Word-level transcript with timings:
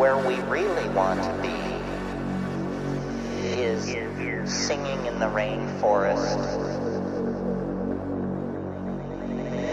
Where 0.00 0.16
we 0.16 0.40
really 0.48 0.88
want 0.94 1.22
to 1.22 1.32
be 1.42 1.50
is 3.60 3.84
singing 4.50 5.04
in 5.04 5.18
the 5.18 5.26
rainforest, 5.26 6.40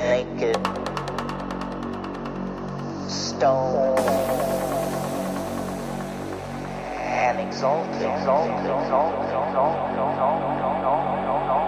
naked, 0.09 0.57
stone, 3.09 3.97
and 6.97 7.39
exalted, 7.39 7.95
exalted, 7.95 8.65
exalted, 8.65 9.29
exalted, 9.29 9.95
exalted. 9.95 10.57
Ease 11.47 11.66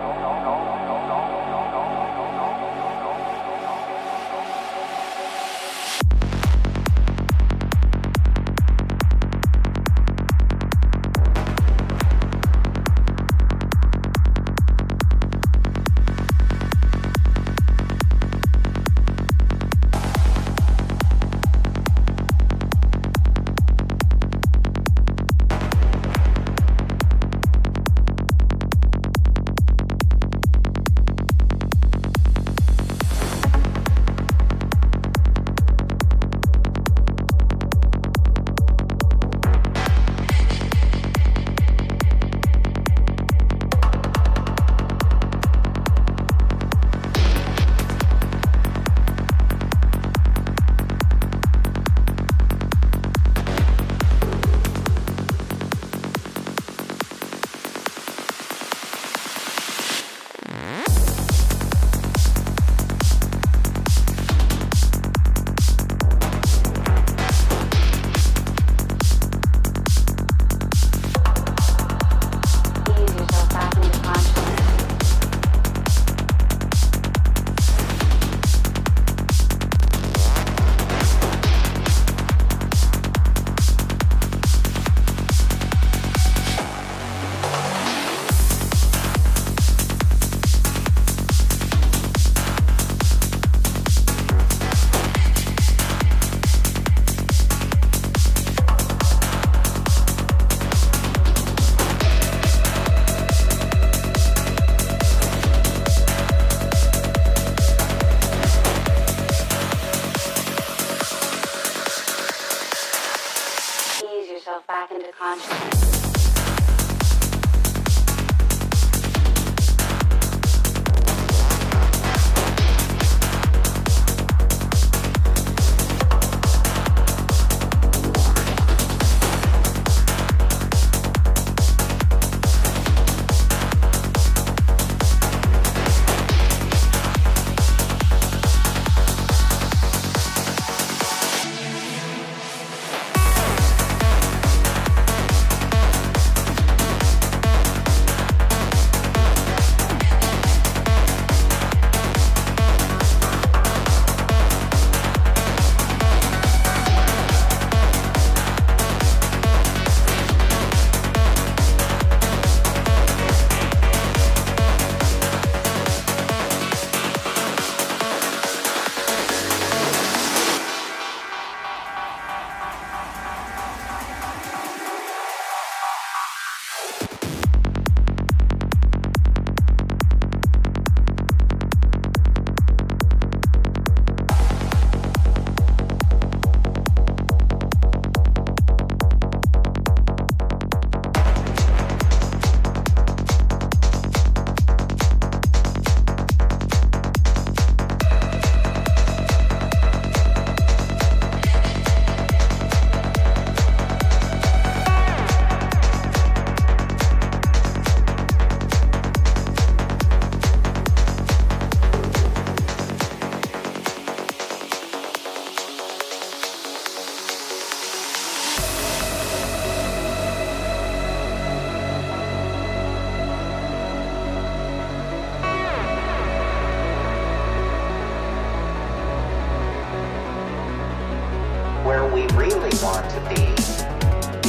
we 232.14 232.26
really 232.30 232.72
want 232.82 233.08
to 233.12 233.20
be 233.30 233.44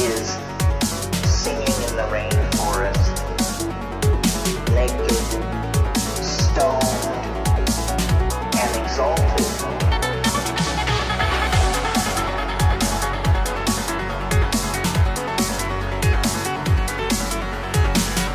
is 0.01 0.29
singing 1.29 1.77
in 1.87 1.95
the 1.95 2.07
rainforest, 2.09 3.05
naked, 4.73 5.11
stoned, 6.23 6.83
and 8.57 8.71
exalted. 8.83 9.45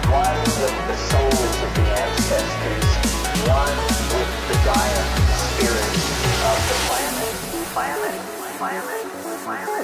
One 0.08 0.38
with 0.60 0.86
the 0.88 0.96
Wow. 9.46 9.76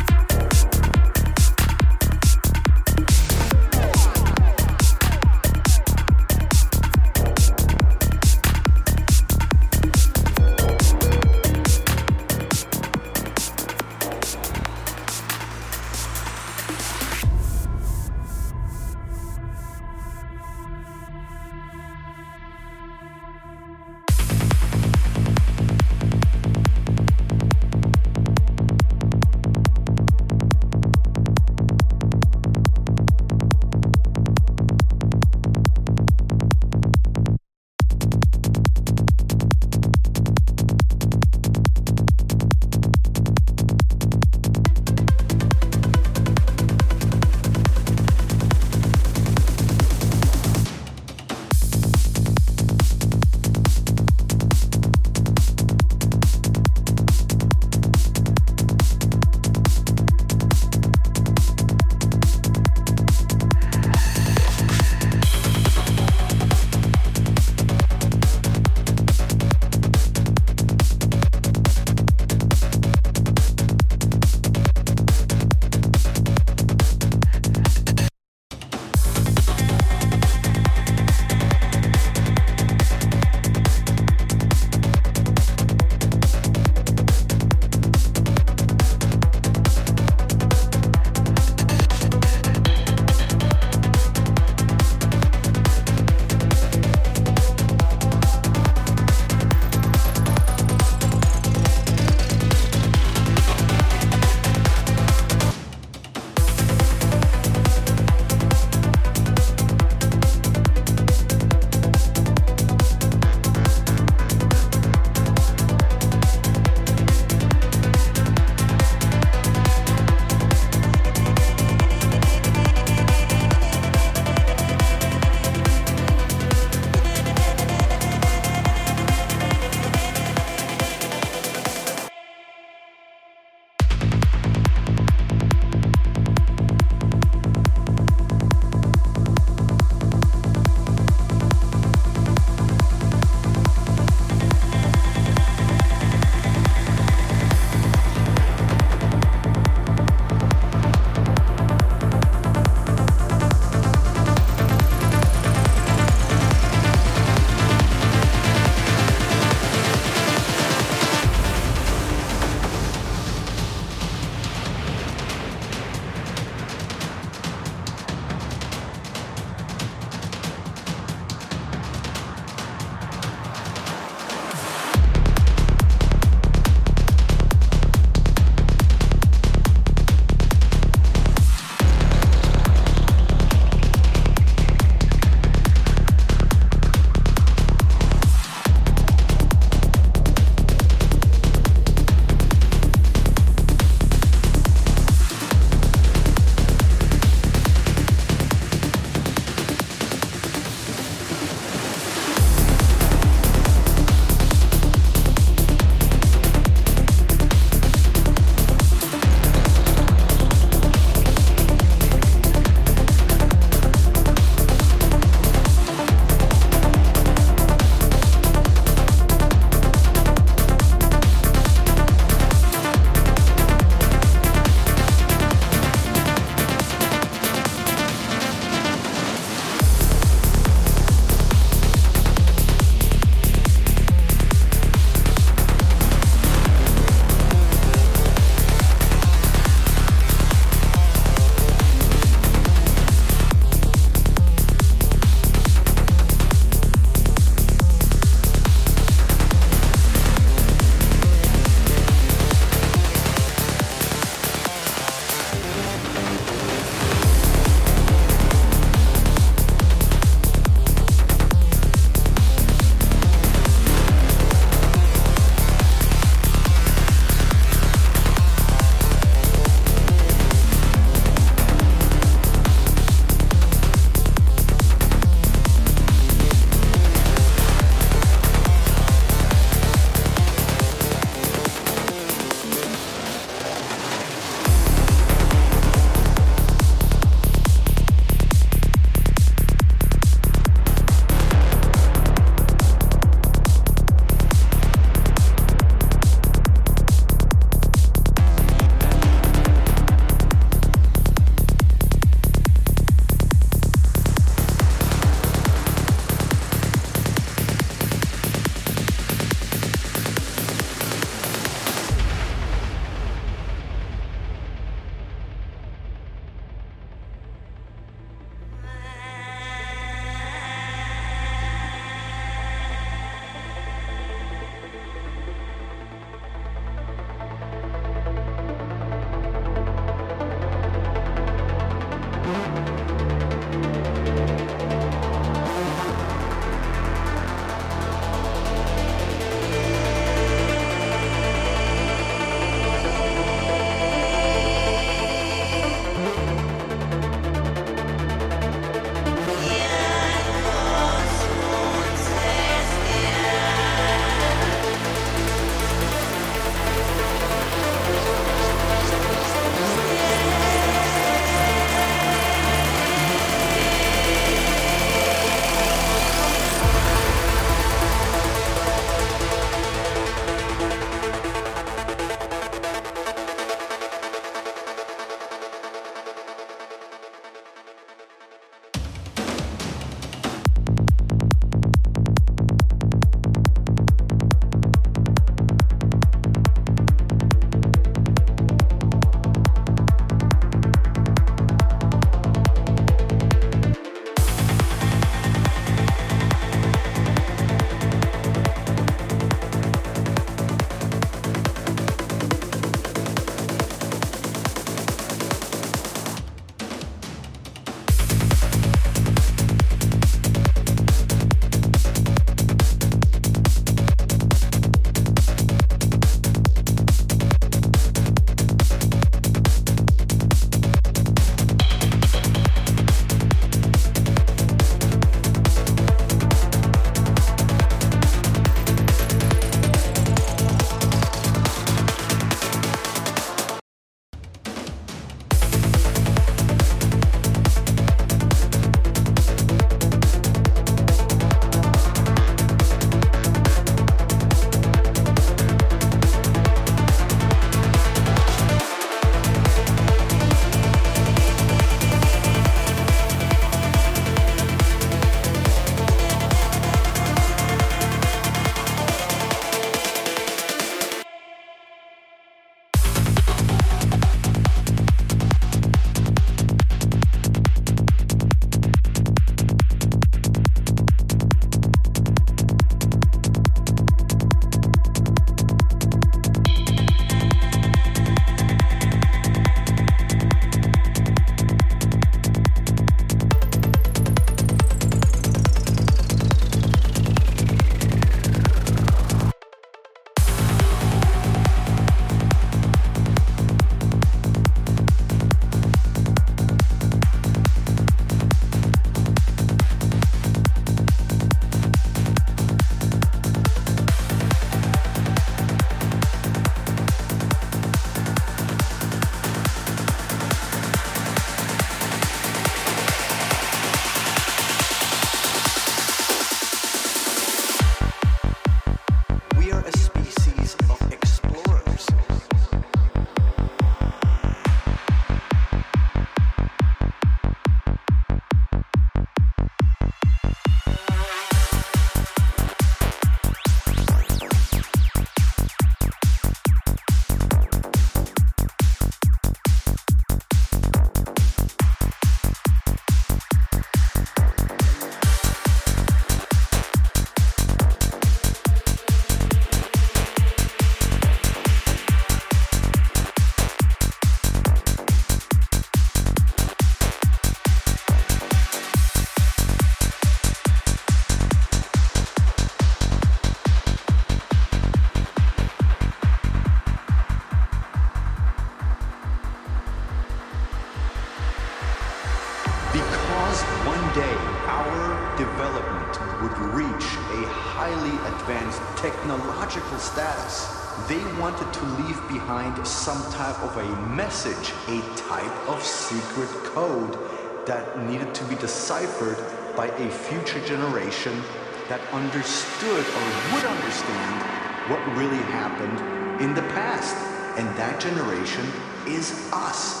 Deciphered 588.55 589.37
by 589.75 589.87
a 589.87 590.09
future 590.09 590.63
generation 590.65 591.41
that 591.89 592.01
understood 592.13 593.05
or 593.05 593.53
would 593.53 593.65
understand 593.65 594.41
what 594.89 594.99
really 595.17 595.43
happened 595.51 596.41
in 596.41 596.53
the 596.53 596.61
past. 596.73 597.15
And 597.57 597.67
that 597.77 597.99
generation 597.99 598.65
is 599.07 599.49
us. 599.51 600.00